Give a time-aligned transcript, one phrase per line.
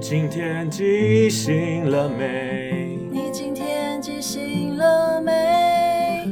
[0.00, 2.96] 今天记醒了没？
[3.10, 6.24] 你今天记醒了没？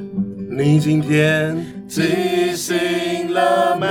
[0.48, 1.57] 你今天
[1.89, 3.87] 记醒了没？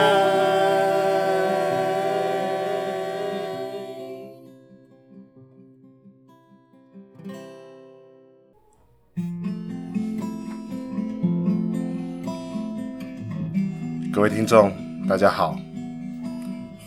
[14.14, 14.72] 各位听众，
[15.08, 15.58] 大家好，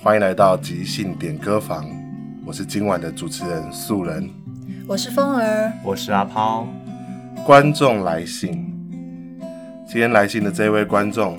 [0.02, 1.97] 欢迎来到即兴点歌房。
[2.48, 4.26] 我是今晚的主持人素人，
[4.86, 6.66] 我是风儿，我是阿抛。
[7.44, 8.64] 观众来信，
[9.86, 11.36] 今天来信的这位观众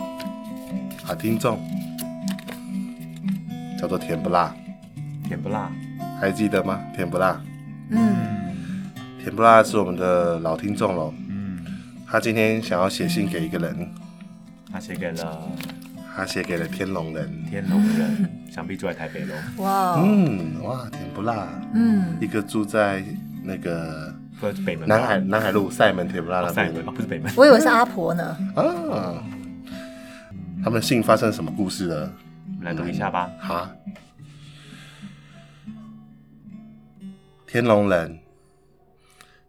[1.08, 1.60] 啊，听众
[3.76, 4.56] 叫做甜不辣，
[5.28, 5.72] 甜不辣，
[6.22, 6.80] 还记得吗？
[6.96, 7.42] 甜不辣，
[7.90, 8.16] 嗯，
[9.20, 11.12] 甜不辣是我们的老听众喽。
[11.28, 11.66] 嗯，
[12.06, 13.92] 他今天想要写信给一个人，
[14.72, 15.42] 他写给了。
[16.20, 19.34] 他写给了天龙人，天龙人想必住在台北喽。
[19.64, 23.02] 哇，嗯，哇，甜不辣，嗯，一个住在
[23.42, 24.14] 那个
[24.66, 28.38] 北门南海南海路赛门甜不辣那边，赛门不是北门，我以为是阿婆呢。
[28.54, 29.24] 啊，
[30.62, 32.12] 他们信发生什么故事了？
[32.64, 33.32] 来读一下吧。
[33.40, 33.70] 好，
[37.48, 38.20] 天龙人，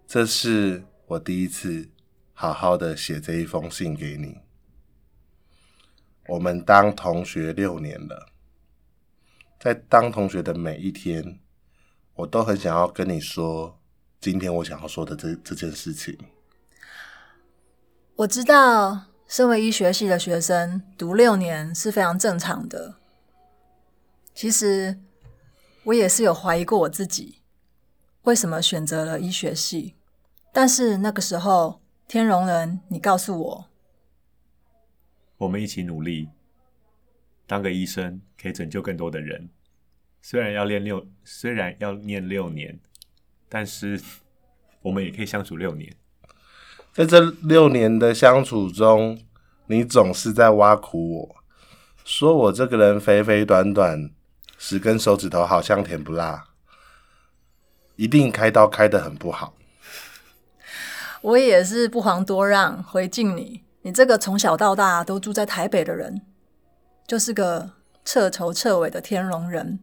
[0.06, 1.88] 这是我第一次
[2.32, 4.36] 好好的写这一封信给你。
[6.31, 8.28] 我们当同学六年了，
[9.59, 11.41] 在当同学的每一天，
[12.14, 13.77] 我都很想要跟你说，
[14.20, 16.17] 今天我想要说的这这件事情。
[18.14, 22.95] 我知道，身为医学系的学生，读六年是非常正常的。
[24.33, 25.01] 其实，
[25.83, 27.42] 我也是有怀疑过我自己，
[28.23, 29.96] 为什么选择了医学系。
[30.52, 33.70] 但是那个时候，天龙人，你告诉我。
[35.40, 36.28] 我们一起努力，
[37.46, 39.48] 当个医生可以拯救更多的人。
[40.20, 42.78] 虽然要练六，虽然要念六年，
[43.48, 43.98] 但是
[44.83, 45.96] 我们也可以相处六年。
[46.92, 49.18] 在这六年的相处中，
[49.68, 51.36] 你总是在挖苦我，
[52.05, 54.11] 说我这个人肥肥短短，
[54.58, 56.48] 十根手指头好像甜不辣，
[57.96, 59.57] 一定开刀开得很不好。
[61.22, 63.62] 我也是不遑多让，回敬你。
[63.83, 66.23] 你这个从小到大都住在台北的人，
[67.07, 67.73] 就是个
[68.05, 69.80] 彻头彻尾的天龙人。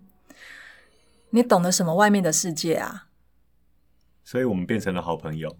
[1.31, 3.07] 你懂得什么外面的世界啊？
[4.24, 5.57] 所以我们变成了好朋友。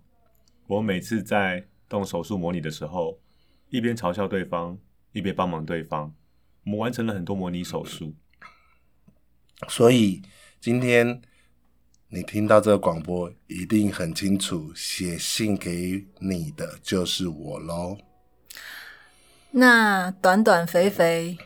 [0.68, 3.20] 我每次在动手术模拟的时候，
[3.70, 4.78] 一边嘲笑对方，
[5.14, 6.14] 一边帮忙对方。
[6.66, 8.14] 我们完成了很多模拟手术。
[9.68, 10.22] 所以
[10.60, 11.22] 今天
[12.10, 17.98] 你听到这个广播，一定很清楚，写信给你的就是我喽。
[19.52, 21.38] 那短短肥肥、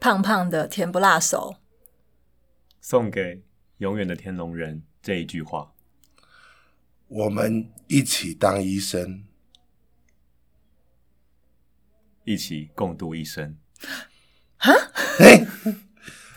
[0.00, 1.56] 胖胖的甜不辣手，
[2.80, 3.44] 送给
[3.78, 5.72] 永远的天龙人这一句话：
[7.06, 9.24] 我们一起当医生，
[12.24, 13.56] 一起共度一生。
[14.56, 14.72] 哈？
[15.20, 15.46] 哎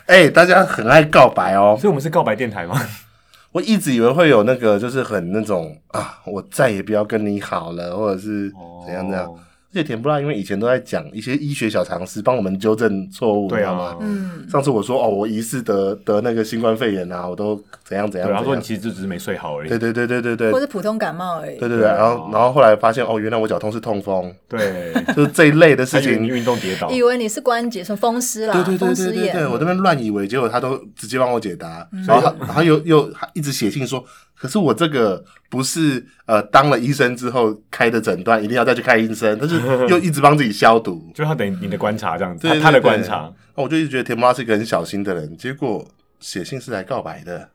[0.06, 2.80] 哎，大家很爱告白哦，所以我们是告白电台吗？
[3.52, 8.52] 我一直以为会有那个，就是很那种啊，我再也不要跟你好了，或者是
[8.86, 9.26] 怎样怎样。
[9.26, 9.40] 哦
[9.70, 14.48] 而且甜不辣，因为以前都在讲一些医学小常识，帮我们纠正错误，对啊，嗯。
[14.48, 18.30] 上次我说哦，我疑似得得那个新冠肺炎啊，我都怎样怎样。
[18.30, 19.68] 然后说你其实就只是没睡好而已。
[19.68, 20.50] 对对对对对对。
[20.50, 21.58] 或是普通感冒而已。
[21.58, 24.34] 对对对，然后然后后来发现哦，原来我脚痛是痛风。
[24.48, 26.26] 对，就是这一类的事情。
[26.26, 26.90] 运动跌倒。
[26.90, 28.54] 以为你是关节，说风湿啦。
[28.54, 34.02] 对对对对对对，我这边乱以为，结果他都直接帮我解答，然后然后又又一直写信说。
[34.38, 43.32] 可是我这个不是呃当了医生之后开的诊断，一定要再去看医生，但是又一直帮自己消毒， 就他等于你的观察这样子，对对对对，他的观察。
[43.54, 45.84] 我就一直觉得甜不辣是一个很小心的人，结果
[46.20, 47.48] 写信是来告白的。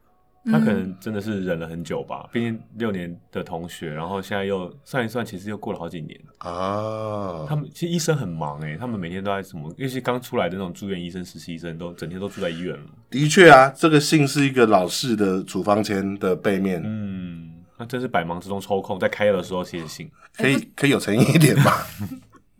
[0.52, 7.46] 他可能真的是忍了很久吧，毕竟六年的同学，然后现在又算一算，其实又过了好几年啊。
[7.48, 9.74] 他们其实医生很忙诶，他们每天都在什么？
[9.78, 12.84] 尤其刚出来的那种住院医生、实习医生，都整天都住在医院了。
[13.10, 16.82] 的确啊，这个信是一个老式的处方签的背面。
[16.84, 21.72] 嗯，那真是百忙之中抽空在开药的时候写信， 可以可以有诚意一点吗？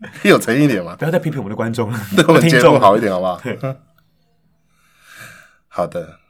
[0.00, 0.96] 可以有诚意一点吗？
[0.98, 3.40] 不要再批评我们的观众了， 对我们节目好一点好不好？
[5.68, 6.20] 好的。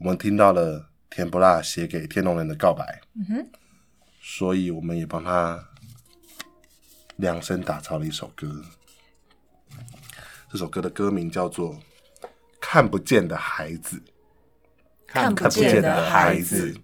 [0.00, 3.46] 我们听到了甜不辣写给天龙人的告白，嗯哼，
[4.22, 5.62] 所以我们也帮他
[7.16, 8.64] 量身打造了一首歌。
[10.50, 11.74] 这首歌的歌名叫做
[12.58, 13.98] 《看不见的孩子》，
[15.06, 16.74] 看不见的孩子。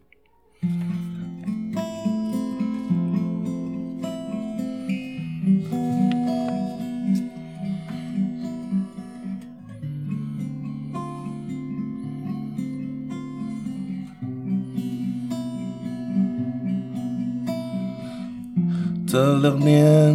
[19.16, 20.14] 这六年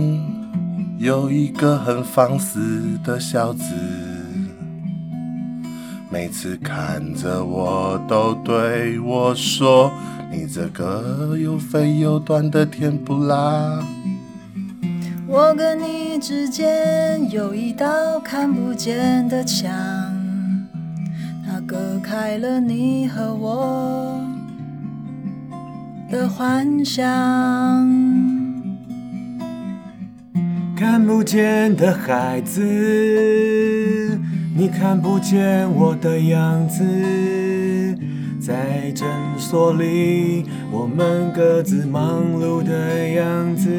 [1.00, 3.64] 有一个很放肆的小子，
[6.08, 9.92] 每次看着我都对我说
[10.32, 13.84] ：“你这个又肥又短的甜不辣。”
[15.28, 19.72] 我跟你之间有一道看不见的墙，
[21.44, 24.24] 它隔开了你和我
[26.12, 28.01] 的幻想。
[30.82, 32.60] 看不见的孩子，
[34.56, 36.84] 你看不见我的样子，
[38.40, 39.08] 在诊
[39.38, 43.70] 所里，我们各自忙碌的样子。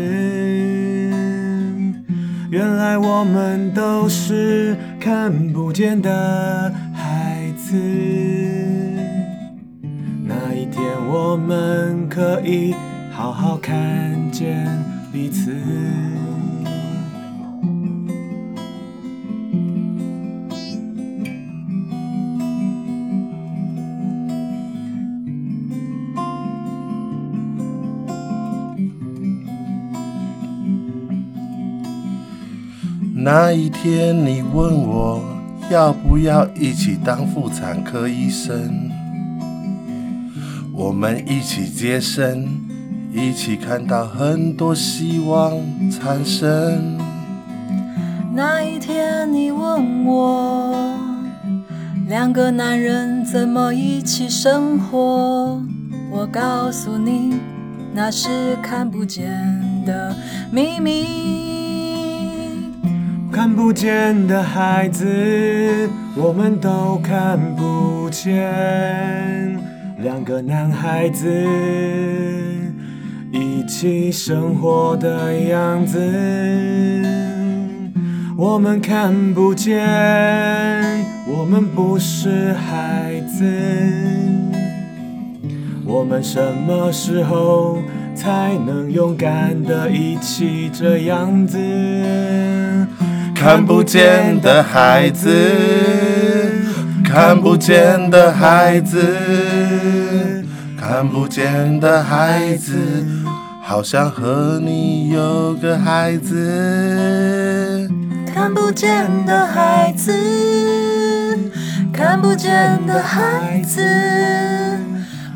[2.52, 7.74] 原来我们都是看不见的孩子。
[10.24, 12.72] 那一天，我们可以
[13.10, 14.64] 好好看见
[15.12, 15.52] 彼此。
[33.24, 35.22] 那一天，你问我
[35.70, 38.90] 要不要一起当妇产科医生，
[40.72, 42.44] 我们一起接生，
[43.12, 45.52] 一起看到很多希望
[45.88, 46.98] 产生。
[48.34, 50.98] 那一天，你问我
[52.08, 55.62] 两个男人怎么一起生活，
[56.10, 57.36] 我告诉你，
[57.94, 59.30] 那是看不见
[59.86, 60.12] 的
[60.50, 61.61] 秘密。
[63.42, 65.04] 看不见的孩子，
[66.14, 68.40] 我们都看不见。
[69.98, 71.28] 两个男孩子
[73.32, 75.98] 一起生活的样子，
[78.38, 79.76] 我们看不见。
[81.26, 83.44] 我们不是孩子，
[85.84, 87.78] 我们什么时候
[88.14, 91.58] 才能勇敢的一起这样子？
[93.42, 95.28] 看不见的孩子，
[97.04, 100.46] 看不见的孩子，
[100.80, 102.76] 看不见的孩子，
[103.60, 107.90] 好想和你有个孩子。
[108.32, 110.12] 看不见的孩子，
[111.92, 113.82] 看不见的孩子，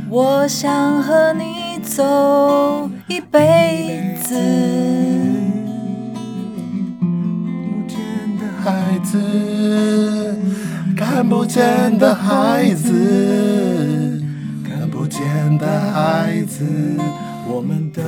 [0.08, 4.36] 我想和你走一辈子。
[8.66, 10.36] 孩子，
[10.96, 14.20] 看不见的孩子，
[14.68, 15.22] 看不见
[15.56, 16.64] 的孩子，
[17.46, 18.02] 我们的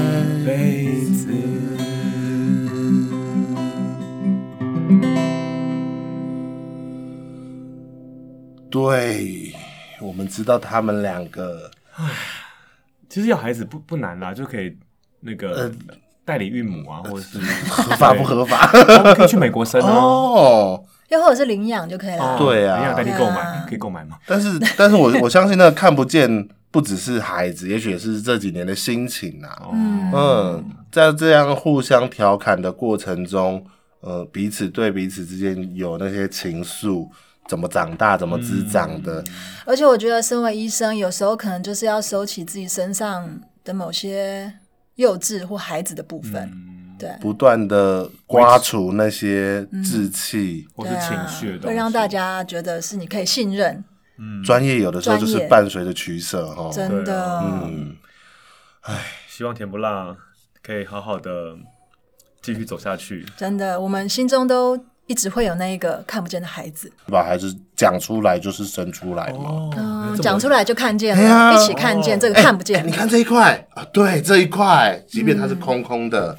[0.00, 1.28] 一辈子。
[8.70, 9.52] 对，
[10.00, 11.70] 我们知道他们两个。
[11.96, 12.10] 唉，
[13.10, 14.74] 其实要孩子不不难啦，就可以
[15.20, 15.50] 那个。
[15.54, 15.70] 呃
[16.24, 17.38] 代理孕母啊，或者是
[17.68, 18.66] 合法不合法？
[19.14, 22.38] 可以去美国生哦，又或者是领养就可以了。
[22.38, 24.16] 对啊，领养代替购买可以购买吗？
[24.26, 29.68] 但是，但是我我相信那个看不见，不只是孩子，也许也是这几年的心情啊。
[30.14, 33.62] 嗯，在这样互相调侃的过程中，
[34.00, 37.06] 呃，彼此对彼此之间有那些情愫，
[37.46, 39.22] 怎么长大，怎么滋长的。
[39.66, 44.54] 而且，我觉得身为医生，有时候可能就是要收起自己身上的某些。
[44.96, 53.84] 幼稚或孩子的部分，嗯、对，不断的刮除那些稚气、嗯、或是情绪，会让大家觉得是你可以信任。
[54.18, 57.40] 嗯，专业有的时候就是伴随着取舍哈，真的。
[57.42, 57.96] 嗯，
[58.82, 60.16] 唉，希望甜不辣
[60.62, 61.56] 可以好好的
[62.40, 63.26] 继续走下去。
[63.36, 64.78] 真的，我们心中都。
[65.06, 69.70] 一直会有那一个看不见的孩子，把孩子讲出来就是生出来嘛。
[69.76, 72.86] 嗯，讲出来就看见了，一起看见这个看不见。
[72.86, 76.38] 你看这一块啊，对，这一块，即便它是空空的，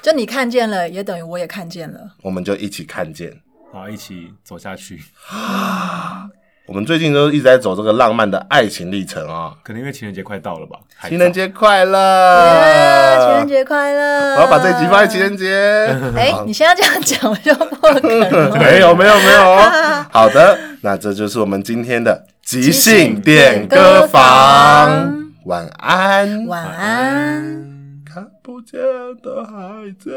[0.00, 2.00] 就你看见了，也等于我也看见了。
[2.22, 3.32] 我们就一起看见，
[3.72, 5.02] 好，一起走下去。
[6.66, 10.76] 我们最近都一直在走这个浪漫的爱情历程啊，可能因为情人节快到了吧？
[11.08, 14.34] 情人节快乐！Yeah, 情人节快乐！
[14.34, 15.46] 我要把这一集放在情人节。
[16.16, 18.56] 哎、欸，你现在这样讲，我就破梗了。
[18.58, 19.56] 没有，没有，没有。
[20.10, 25.32] 好的，那这就是我们今天的即兴点歌房。
[25.44, 28.02] 晚安，晚安。
[28.04, 28.80] 看不见
[29.22, 30.10] 的孩子。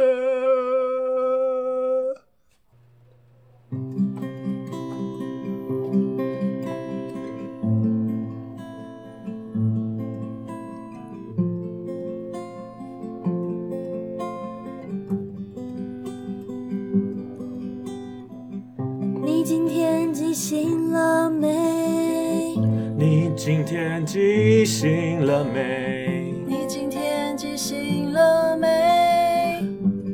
[24.80, 26.34] 醒了没？
[26.48, 29.62] 你今天记醒了没？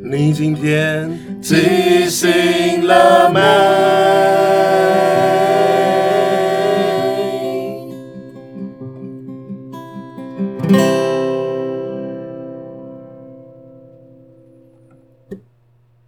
[0.10, 4.15] 你今天记醒了没？